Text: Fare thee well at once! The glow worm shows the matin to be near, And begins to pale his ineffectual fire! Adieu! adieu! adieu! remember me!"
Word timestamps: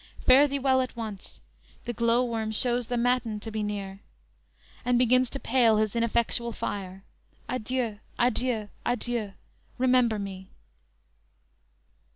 Fare 0.19 0.47
thee 0.47 0.57
well 0.57 0.81
at 0.81 0.95
once! 0.95 1.41
The 1.83 1.93
glow 1.93 2.25
worm 2.25 2.51
shows 2.53 2.87
the 2.87 2.97
matin 2.97 3.39
to 3.41 3.51
be 3.51 3.61
near, 3.61 3.99
And 4.83 4.97
begins 4.97 5.29
to 5.29 5.39
pale 5.39 5.77
his 5.77 5.95
ineffectual 5.95 6.53
fire! 6.53 7.03
Adieu! 7.47 7.99
adieu! 8.17 8.69
adieu! 8.83 9.33
remember 9.77 10.17
me!" 10.17 10.49